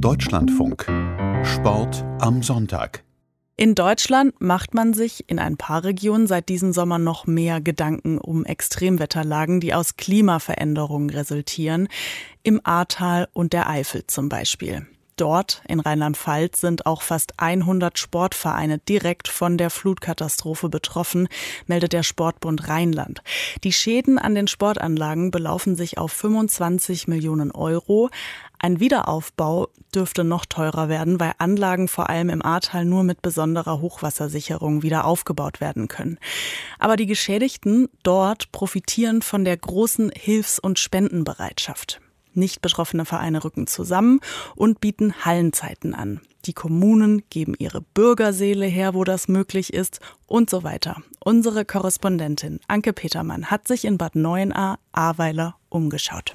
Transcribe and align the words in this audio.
Deutschlandfunk. 0.00 0.86
Sport 1.44 2.04
am 2.20 2.42
Sonntag. 2.42 3.04
In 3.56 3.74
Deutschland 3.74 4.40
macht 4.40 4.74
man 4.74 4.94
sich 4.94 5.28
in 5.28 5.38
ein 5.38 5.56
paar 5.56 5.84
Regionen 5.84 6.26
seit 6.26 6.48
diesem 6.48 6.72
Sommer 6.72 6.98
noch 6.98 7.26
mehr 7.26 7.60
Gedanken 7.60 8.18
um 8.18 8.44
Extremwetterlagen, 8.44 9.60
die 9.60 9.74
aus 9.74 9.96
Klimaveränderungen 9.96 11.10
resultieren, 11.10 11.88
im 12.42 12.60
Ahrtal 12.64 13.28
und 13.32 13.52
der 13.52 13.68
Eifel 13.68 14.06
zum 14.06 14.28
Beispiel. 14.28 14.86
Dort 15.16 15.62
in 15.68 15.78
Rheinland-Pfalz 15.78 16.60
sind 16.60 16.86
auch 16.86 17.02
fast 17.02 17.34
100 17.38 17.98
Sportvereine 17.98 18.78
direkt 18.78 19.28
von 19.28 19.56
der 19.56 19.70
Flutkatastrophe 19.70 20.68
betroffen, 20.68 21.28
meldet 21.66 21.92
der 21.92 22.02
Sportbund 22.02 22.68
Rheinland. 22.68 23.22
Die 23.62 23.72
Schäden 23.72 24.18
an 24.18 24.34
den 24.34 24.48
Sportanlagen 24.48 25.30
belaufen 25.30 25.76
sich 25.76 25.98
auf 25.98 26.12
25 26.12 27.06
Millionen 27.06 27.52
Euro. 27.52 28.10
Ein 28.58 28.80
Wiederaufbau 28.80 29.68
dürfte 29.94 30.24
noch 30.24 30.46
teurer 30.46 30.88
werden, 30.88 31.20
weil 31.20 31.34
Anlagen 31.38 31.86
vor 31.86 32.10
allem 32.10 32.28
im 32.28 32.44
Ahrtal 32.44 32.84
nur 32.84 33.04
mit 33.04 33.22
besonderer 33.22 33.80
Hochwassersicherung 33.80 34.82
wieder 34.82 35.04
aufgebaut 35.04 35.60
werden 35.60 35.86
können. 35.86 36.18
Aber 36.78 36.96
die 36.96 37.06
Geschädigten 37.06 37.88
dort 38.02 38.50
profitieren 38.50 39.22
von 39.22 39.44
der 39.44 39.56
großen 39.56 40.10
Hilfs- 40.10 40.58
und 40.58 40.78
Spendenbereitschaft. 40.78 42.00
Nicht 42.34 42.60
betroffene 42.62 43.04
Vereine 43.04 43.44
rücken 43.44 43.66
zusammen 43.66 44.20
und 44.54 44.80
bieten 44.80 45.24
Hallenzeiten 45.24 45.94
an. 45.94 46.20
Die 46.44 46.52
Kommunen 46.52 47.22
geben 47.30 47.54
ihre 47.58 47.80
Bürgerseele 47.80 48.66
her, 48.66 48.94
wo 48.94 49.04
das 49.04 49.28
möglich 49.28 49.72
ist 49.72 50.00
und 50.26 50.50
so 50.50 50.62
weiter. 50.62 51.02
Unsere 51.24 51.64
Korrespondentin 51.64 52.60
Anke 52.68 52.92
Petermann 52.92 53.50
hat 53.50 53.66
sich 53.66 53.84
in 53.86 53.96
Bad 53.96 54.14
Neuenahr, 54.14 54.78
Ahrweiler 54.92 55.56
umgeschaut. 55.70 56.34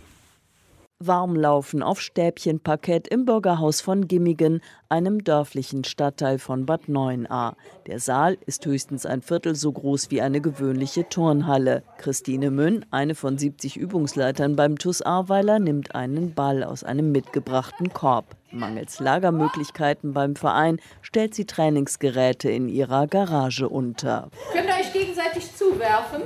Warmlaufen 1.02 1.82
auf 1.82 2.02
Stäbchenparkett 2.02 3.08
im 3.08 3.24
Bürgerhaus 3.24 3.80
von 3.80 4.10
Gimmigen, 4.10 4.60
einem 4.90 5.24
dörflichen 5.24 5.86
Stadtteil 5.86 6.40
von 6.40 6.66
Bad 6.66 6.90
Neuenahr. 6.90 7.56
Der 7.88 8.02
Saal 8.02 8.38
ist 8.46 8.66
höchstens 8.66 9.06
ein 9.06 9.22
Viertel 9.22 9.56
so 9.56 9.72
groß 9.72 10.12
wie 10.12 10.22
eine 10.22 10.42
gewöhnliche 10.42 11.08
Turnhalle. 11.08 11.84
Christine 12.00 12.52
Münn, 12.52 12.86
eine 12.92 13.16
von 13.16 13.38
70 13.38 13.78
Übungsleitern 13.78 14.58
beim 14.58 14.78
TUS 14.78 15.02
Ahrweiler, 15.02 15.60
nimmt 15.60 15.96
einen 15.96 16.34
Ball 16.34 16.66
aus 16.66 16.84
einem 16.84 17.14
mitgebrachten 17.14 17.94
Korb. 17.94 18.36
Mangels 18.52 19.00
Lagermöglichkeiten 19.00 20.12
beim 20.12 20.36
Verein 20.36 20.82
stellt 21.02 21.34
sie 21.34 21.46
Trainingsgeräte 21.46 22.52
in 22.52 22.68
ihrer 22.68 23.08
Garage 23.08 23.70
unter. 23.70 24.30
Könnt 24.52 24.68
ihr 24.68 24.76
euch 24.76 24.92
gegenseitig 24.92 25.56
zuwerfen? 25.56 26.24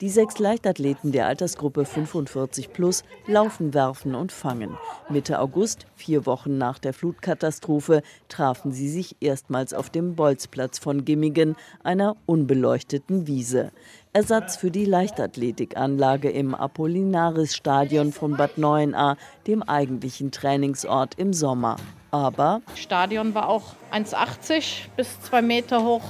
Die 0.00 0.08
sechs 0.08 0.38
Leichtathleten 0.38 1.12
der 1.12 1.26
Altersgruppe 1.26 1.84
45 1.84 2.72
plus 2.72 3.04
laufen, 3.26 3.74
werfen 3.74 4.14
und 4.14 4.32
fangen. 4.32 4.78
Mitte 5.10 5.38
August, 5.38 5.84
vier 5.94 6.24
Wochen 6.24 6.56
nach 6.56 6.78
der 6.78 6.94
Flutkatastrophe, 6.94 8.02
trafen 8.30 8.72
sie 8.72 8.88
sich 8.88 9.16
erstmals 9.20 9.74
auf 9.74 9.90
dem 9.90 10.14
Bolzplatz 10.14 10.78
von 10.78 11.04
Gimmigen, 11.04 11.54
einer 11.84 12.16
unbeleuchteten 12.24 13.26
Wiese. 13.26 13.72
Ersatz 14.14 14.56
für 14.56 14.70
die 14.70 14.86
Leichtathletikanlage 14.86 16.30
im 16.30 16.54
Apollinaris-Stadion 16.54 18.12
von 18.12 18.38
Bad 18.38 18.56
Neuenahr, 18.56 19.18
dem 19.46 19.62
eigentlichen 19.62 20.30
Trainingsort 20.30 21.18
im 21.18 21.34
Sommer. 21.34 21.76
Aber 22.10 22.62
Stadion 22.74 23.34
war 23.34 23.50
auch 23.50 23.74
1,80 23.92 24.86
bis 24.96 25.20
2 25.20 25.42
Meter 25.42 25.84
hoch, 25.84 26.04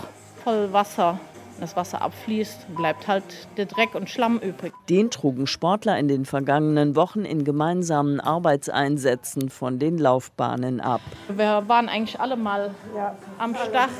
voll 0.44 0.72
Wasser 0.72 1.18
das 1.60 1.76
Wasser 1.76 2.02
abfließt, 2.02 2.74
bleibt 2.74 3.06
halt 3.06 3.24
der 3.56 3.66
Dreck 3.66 3.94
und 3.94 4.08
Schlamm 4.08 4.38
übrig. 4.38 4.72
Den 4.88 5.10
trugen 5.10 5.46
Sportler 5.46 5.98
in 5.98 6.08
den 6.08 6.24
vergangenen 6.24 6.96
Wochen 6.96 7.24
in 7.24 7.44
gemeinsamen 7.44 8.20
Arbeitseinsätzen 8.20 9.50
von 9.50 9.78
den 9.78 9.98
Laufbahnen 9.98 10.80
ab. 10.80 11.00
Wir 11.28 11.64
waren 11.68 11.88
eigentlich 11.88 12.18
alle 12.18 12.36
mal 12.36 12.74
ja. 12.96 13.16
am 13.38 13.54
Start. 13.54 13.90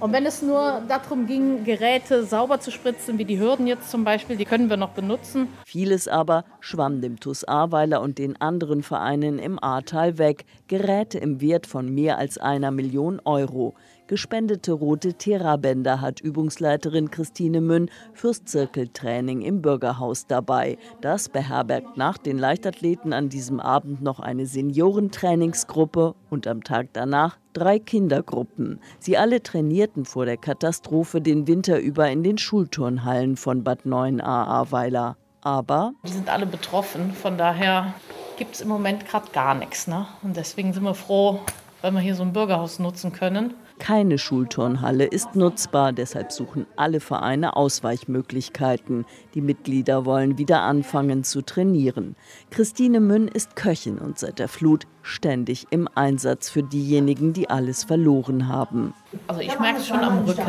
Und 0.00 0.12
wenn 0.12 0.26
es 0.26 0.42
nur 0.42 0.82
darum 0.88 1.26
ging, 1.26 1.64
Geräte 1.64 2.24
sauber 2.24 2.60
zu 2.60 2.70
spritzen, 2.70 3.18
wie 3.18 3.24
die 3.24 3.38
Hürden 3.38 3.66
jetzt 3.66 3.90
zum 3.90 4.04
Beispiel, 4.04 4.36
die 4.36 4.44
können 4.44 4.70
wir 4.70 4.76
noch 4.76 4.90
benutzen. 4.90 5.48
Vieles 5.64 6.08
aber 6.08 6.44
schwamm 6.60 7.00
dem 7.00 7.20
TUS 7.20 7.44
Ahrweiler 7.44 8.00
und 8.00 8.18
den 8.18 8.40
anderen 8.40 8.82
Vereinen 8.82 9.38
im 9.38 9.62
Ahrtal 9.62 10.18
weg. 10.18 10.44
Geräte 10.68 11.18
im 11.18 11.40
Wert 11.40 11.66
von 11.66 11.94
mehr 11.94 12.18
als 12.18 12.38
einer 12.38 12.70
Million 12.70 13.20
Euro. 13.24 13.74
Gespendete 14.10 14.72
rote 14.72 15.14
Therabänder 15.14 16.00
hat 16.00 16.20
Übungsleiterin 16.20 17.12
Christine 17.12 17.60
Münn 17.60 17.88
fürs 18.12 18.44
Zirkeltraining 18.44 19.40
im 19.40 19.62
Bürgerhaus 19.62 20.26
dabei. 20.26 20.78
Das 21.00 21.28
beherbergt 21.28 21.96
nach 21.96 22.18
den 22.18 22.36
Leichtathleten 22.36 23.12
an 23.12 23.28
diesem 23.28 23.60
Abend 23.60 24.02
noch 24.02 24.18
eine 24.18 24.46
Seniorentrainingsgruppe 24.46 26.16
und 26.28 26.48
am 26.48 26.64
Tag 26.64 26.88
danach 26.92 27.38
drei 27.52 27.78
Kindergruppen. 27.78 28.80
Sie 28.98 29.16
alle 29.16 29.44
trainierten 29.44 30.04
vor 30.04 30.26
der 30.26 30.38
Katastrophe 30.38 31.20
den 31.20 31.46
Winter 31.46 31.78
über 31.78 32.10
in 32.10 32.24
den 32.24 32.36
Schulturnhallen 32.36 33.36
von 33.36 33.62
Bad 33.62 33.82
9a 33.82 34.24
Ahrweiler. 34.24 35.18
Aber 35.42 35.92
die 36.04 36.10
sind 36.10 36.28
alle 36.28 36.46
betroffen, 36.46 37.12
von 37.12 37.38
daher 37.38 37.94
gibt 38.38 38.56
es 38.56 38.60
im 38.60 38.66
Moment 38.66 39.06
gerade 39.06 39.30
gar 39.30 39.54
nichts. 39.54 39.86
Ne? 39.86 40.04
Und 40.24 40.36
deswegen 40.36 40.72
sind 40.72 40.82
wir 40.82 40.94
froh, 40.94 41.38
wenn 41.80 41.94
wir 41.94 42.00
hier 42.00 42.16
so 42.16 42.24
ein 42.24 42.32
Bürgerhaus 42.32 42.80
nutzen 42.80 43.12
können. 43.12 43.54
Keine 43.80 44.18
Schulturnhalle 44.18 45.06
ist 45.06 45.34
nutzbar, 45.34 45.92
deshalb 45.92 46.32
suchen 46.32 46.66
alle 46.76 47.00
Vereine 47.00 47.56
Ausweichmöglichkeiten. 47.56 49.06
Die 49.34 49.40
Mitglieder 49.40 50.04
wollen 50.04 50.36
wieder 50.36 50.60
anfangen 50.60 51.24
zu 51.24 51.40
trainieren. 51.40 52.14
Christine 52.50 53.00
Münn 53.00 53.26
ist 53.26 53.56
Köchin 53.56 53.98
und 53.98 54.18
seit 54.18 54.38
der 54.38 54.48
Flut 54.48 54.86
ständig 55.02 55.66
im 55.70 55.88
Einsatz 55.94 56.50
für 56.50 56.62
diejenigen, 56.62 57.32
die 57.32 57.48
alles 57.48 57.82
verloren 57.84 58.48
haben. 58.48 58.92
Also 59.26 59.40
ich 59.40 59.58
merke 59.58 59.78
es 59.78 59.88
schon 59.88 60.00
am 60.00 60.24
Rücken. 60.24 60.44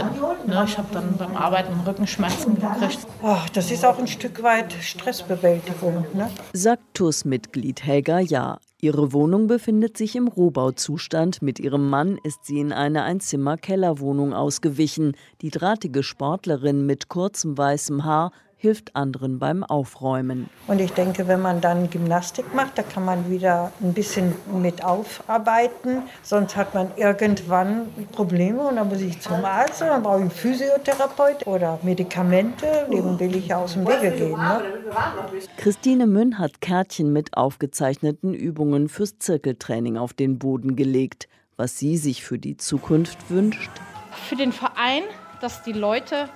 Ne? 0.45 0.65
Ich 0.67 0.77
habe 0.77 0.89
dann 0.91 1.15
beim 1.17 1.35
Arbeiten 1.35 1.79
Rückenschmerzen 1.87 2.55
gekriegt. 2.55 3.07
Oh, 3.23 3.37
das 3.53 3.71
ist 3.71 3.85
auch 3.85 3.97
ein 3.97 4.07
Stück 4.07 4.43
weit 4.43 4.73
Stressbewältigung. 4.73 6.05
Ne? 6.13 6.29
Sagt 6.51 6.83
TUS-Mitglied 6.93 7.81
Helga 7.83 8.19
Jahr. 8.19 8.59
Ihre 8.83 9.13
Wohnung 9.13 9.45
befindet 9.45 9.95
sich 9.95 10.15
im 10.15 10.27
Rohbauzustand. 10.27 11.43
Mit 11.43 11.59
ihrem 11.59 11.87
Mann 11.87 12.17
ist 12.23 12.45
sie 12.45 12.59
in 12.59 12.73
eine 12.73 13.03
Einzimmer-Kellerwohnung 13.03 14.33
ausgewichen. 14.33 15.15
Die 15.43 15.51
drahtige 15.51 16.01
Sportlerin 16.01 16.87
mit 16.87 17.07
kurzem 17.07 17.55
weißem 17.55 18.05
Haar 18.05 18.31
hilft 18.61 18.95
anderen 18.95 19.39
beim 19.39 19.63
Aufräumen. 19.63 20.47
Und 20.67 20.79
ich 20.79 20.93
denke, 20.93 21.27
wenn 21.27 21.41
man 21.41 21.61
dann 21.61 21.89
Gymnastik 21.89 22.53
macht, 22.53 22.77
da 22.77 22.83
kann 22.83 23.03
man 23.03 23.31
wieder 23.31 23.71
ein 23.81 23.93
bisschen 23.93 24.35
mit 24.53 24.83
aufarbeiten. 24.83 26.03
Sonst 26.21 26.55
hat 26.55 26.75
man 26.75 26.91
irgendwann 26.95 27.87
Probleme 28.11 28.61
und 28.61 28.75
dann 28.75 28.87
muss 28.87 29.01
ich 29.01 29.19
zum 29.19 29.43
Arzt 29.43 29.81
und 29.81 29.87
dann 29.87 30.03
brauche 30.03 30.17
ich 30.17 30.21
einen 30.21 30.31
Physiotherapeut 30.31 31.47
oder 31.47 31.79
Medikamente. 31.81 32.67
Dem 32.91 33.19
will 33.19 33.35
ich 33.35 33.51
aus 33.51 33.73
dem 33.73 33.87
Wege 33.87 34.11
gehen. 34.11 34.37
Ne? 34.37 34.61
Christine 35.57 36.05
Münn 36.05 36.37
hat 36.37 36.61
Kärtchen 36.61 37.11
mit 37.11 37.35
aufgezeichneten 37.35 38.35
Übungen 38.35 38.89
fürs 38.89 39.17
Zirkeltraining 39.17 39.97
auf 39.97 40.13
den 40.13 40.37
Boden 40.37 40.75
gelegt. 40.75 41.27
Was 41.57 41.79
sie 41.79 41.97
sich 41.97 42.23
für 42.23 42.37
die 42.37 42.57
Zukunft 42.57 43.17
wünscht? 43.31 43.71
Für 44.29 44.35
den 44.35 44.51
Verein, 44.51 45.01
dass 45.41 45.63
die 45.63 45.73
Leute 45.73 46.29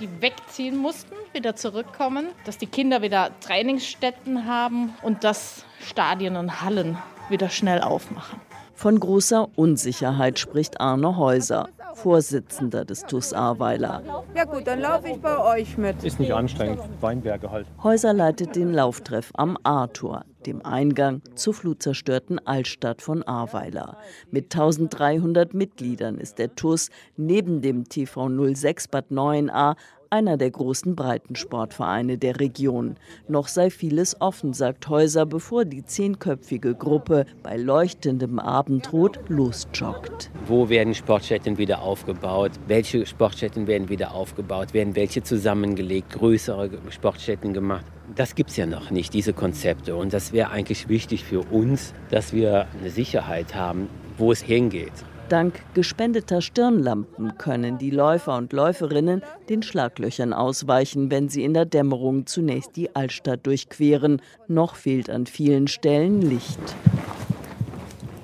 die 0.00 0.22
wegziehen 0.22 0.76
mussten, 0.76 1.14
wieder 1.32 1.56
zurückkommen, 1.56 2.28
dass 2.44 2.58
die 2.58 2.66
Kinder 2.66 3.02
wieder 3.02 3.30
Trainingsstätten 3.40 4.46
haben 4.46 4.94
und 5.02 5.24
dass 5.24 5.64
Stadien 5.80 6.36
und 6.36 6.62
Hallen 6.62 6.98
wieder 7.28 7.48
schnell 7.48 7.80
aufmachen. 7.80 8.40
Von 8.74 9.00
großer 9.00 9.48
Unsicherheit 9.56 10.38
spricht 10.38 10.80
Arne 10.80 11.16
Häuser, 11.16 11.68
Vorsitzender 12.02 12.84
des 12.84 13.02
TUS 13.02 13.32
Ahrweiler. 13.32 14.24
Ja 14.34 14.44
gut, 14.44 14.66
dann 14.66 14.80
laufe 14.80 15.08
ich 15.08 15.20
bei 15.20 15.36
euch 15.38 15.76
mit. 15.76 16.04
Ist 16.04 16.20
nicht 16.20 16.32
anstrengend, 16.32 16.80
Weinberge 17.00 17.50
halt. 17.50 17.66
Häuser 17.82 18.12
leitet 18.12 18.54
den 18.54 18.72
Lauftreff 18.72 19.32
am 19.34 19.58
Ahrtor, 19.64 20.24
dem 20.46 20.64
Eingang 20.64 21.22
zur 21.34 21.54
flutzerstörten 21.54 22.38
Altstadt 22.46 23.02
von 23.02 23.24
Ahrweiler. 23.24 23.96
Mit 24.30 24.54
1300 24.54 25.54
Mitgliedern 25.54 26.18
ist 26.18 26.38
der 26.38 26.54
TUS 26.54 26.90
neben 27.16 27.62
dem 27.62 27.88
TV 27.88 28.28
06 28.54 28.88
Bad 28.88 29.06
9a 29.10 29.74
einer 30.10 30.36
der 30.36 30.50
großen 30.50 30.96
Breitensportvereine 30.96 32.18
der 32.18 32.40
Region. 32.40 32.96
Noch 33.28 33.48
sei 33.48 33.70
vieles 33.70 34.20
offen, 34.20 34.52
sagt 34.54 34.88
Häuser, 34.88 35.26
bevor 35.26 35.64
die 35.64 35.84
zehnköpfige 35.84 36.74
Gruppe 36.74 37.26
bei 37.42 37.56
leuchtendem 37.56 38.38
Abendrot 38.38 39.18
losjoggt. 39.28 40.30
Wo 40.46 40.68
werden 40.68 40.94
Sportstätten 40.94 41.58
wieder 41.58 41.82
aufgebaut? 41.82 42.52
Welche 42.66 43.06
Sportstätten 43.06 43.66
werden 43.66 43.88
wieder 43.88 44.14
aufgebaut? 44.14 44.74
Werden 44.74 44.96
welche 44.96 45.22
zusammengelegt? 45.22 46.10
Größere 46.10 46.70
Sportstätten 46.90 47.52
gemacht? 47.52 47.84
Das 48.14 48.34
gibt 48.34 48.50
es 48.50 48.56
ja 48.56 48.66
noch 48.66 48.90
nicht, 48.90 49.12
diese 49.12 49.32
Konzepte. 49.32 49.94
Und 49.94 50.12
das 50.12 50.32
wäre 50.32 50.50
eigentlich 50.50 50.88
wichtig 50.88 51.24
für 51.24 51.40
uns, 51.40 51.92
dass 52.10 52.32
wir 52.32 52.66
eine 52.80 52.90
Sicherheit 52.90 53.54
haben, 53.54 53.88
wo 54.16 54.32
es 54.32 54.40
hingeht. 54.40 54.92
Dank 55.28 55.60
gespendeter 55.74 56.40
Stirnlampen 56.40 57.36
können 57.36 57.76
die 57.76 57.90
Läufer 57.90 58.36
und 58.36 58.54
Läuferinnen 58.54 59.22
den 59.50 59.62
Schlaglöchern 59.62 60.32
ausweichen, 60.32 61.10
wenn 61.10 61.28
sie 61.28 61.44
in 61.44 61.52
der 61.52 61.66
Dämmerung 61.66 62.26
zunächst 62.26 62.76
die 62.76 62.96
Altstadt 62.96 63.46
durchqueren. 63.46 64.22
Noch 64.46 64.74
fehlt 64.74 65.10
an 65.10 65.26
vielen 65.26 65.68
Stellen 65.68 66.22
Licht. 66.22 66.58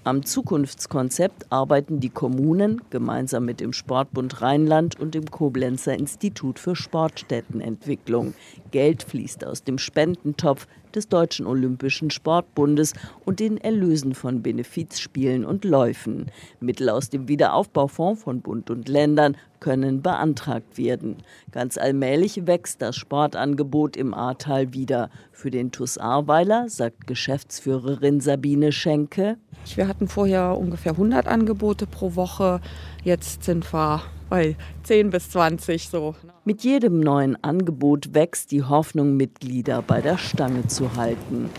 Am 0.07 0.23
Zukunftskonzept 0.23 1.51
arbeiten 1.51 1.99
die 1.99 2.11
Kommunen 2.11 2.83
gemeinsam 2.91 3.47
mit 3.47 3.61
dem 3.61 3.73
Sportbund 3.73 4.43
Rheinland 4.43 5.01
und 5.01 5.15
dem 5.15 5.31
Koblenzer 5.31 5.95
Institut 5.95 6.59
für 6.59 6.77
Sportstättenentwicklung. 6.77 8.35
Geld 8.71 9.03
fließt 9.03 9.47
aus 9.47 9.65
dem 9.65 9.79
Spendentopf 9.79 10.67
des 10.95 11.09
Deutschen 11.09 11.47
Olympischen 11.47 12.11
Sportbundes 12.11 12.93
und 13.25 13.41
den 13.41 13.57
Erlösen 13.57 14.15
von 14.15 14.43
Benefizspielen 14.43 15.47
und 15.47 15.65
Läufen. 15.65 16.31
Mittel 16.61 16.91
aus 16.91 17.09
dem 17.09 17.27
Wiederaufbaufonds 17.27 18.23
von 18.23 18.43
Bund 18.43 18.69
und 18.69 18.89
Ländern 18.91 19.39
können 19.61 20.03
beantragt 20.03 20.77
werden. 20.77 21.17
Ganz 21.51 21.79
allmählich 21.79 22.47
wächst 22.47 22.83
das 22.83 22.97
Sportangebot 22.97 23.97
im 23.97 24.13
Ahrtal 24.13 24.75
wieder. 24.75 25.09
Für 25.33 25.51
den 25.51 25.73
TUS 25.73 25.97
Ahrweiler 25.97 26.69
sagt 26.69 27.07
Geschäftsführerin 27.07 28.21
Sabine 28.21 28.73
Schenke. 28.73 29.39
Wir 29.75 29.89
hatten 29.89 30.09
vorher 30.09 30.57
ungefähr 30.59 30.93
100 30.93 31.27
Angebote 31.27 31.87
pro 31.87 32.15
Woche. 32.15 32.61
Jetzt 33.03 33.45
sind 33.45 33.73
wir 33.73 34.03
bei 34.29 34.57
10 34.85 35.11
bis 35.11 35.31
20 35.31 35.89
so. 35.89 36.15
Mit 36.45 36.63
jedem 36.63 37.01
neuen 37.01 37.43
Angebot 37.43 38.15
wächst 38.15 38.51
die 38.51 38.63
Hoffnung, 38.63 39.17
Mitglieder 39.17 39.83
bei 39.83 40.01
der 40.01 40.19
Stange 40.19 40.67
zu 40.67 40.97
halten. 40.97 41.51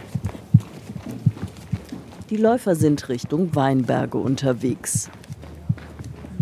Die 2.29 2.37
Läufer 2.37 2.75
sind 2.75 3.07
Richtung 3.09 3.53
Weinberge 3.55 4.17
unterwegs. 4.17 5.09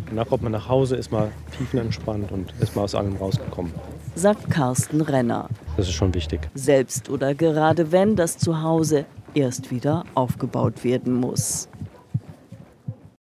Danach 0.10 0.27
kommt 0.27 0.44
man 0.44 0.51
nach 0.51 0.69
Hause, 0.69 0.95
ist 0.95 1.12
mal 1.12 1.31
tiefenentspannt 1.57 2.31
und 2.31 2.54
ist 2.60 2.75
mal 2.75 2.83
aus 2.83 2.94
allem 2.94 3.15
rausgekommen. 3.15 3.71
Sagt 4.15 4.50
Carsten 4.51 5.01
Renner. 5.01 5.50
Das 5.75 5.88
ist 5.88 5.95
schon 5.95 6.13
wichtig. 6.13 6.42
Selbst 6.54 7.10
oder 7.10 7.33
gerade 7.33 7.92
wenn 7.92 8.15
das 8.15 8.38
Zuhause 8.38 9.06
erst 9.35 9.71
wieder 9.71 10.03
aufgebaut 10.13 10.83
werden 10.83 11.15
muss. 11.15 11.68